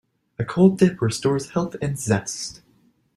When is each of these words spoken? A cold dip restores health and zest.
A 0.39 0.43
cold 0.43 0.79
dip 0.79 0.99
restores 0.99 1.51
health 1.51 1.75
and 1.79 1.95
zest. 1.95 2.63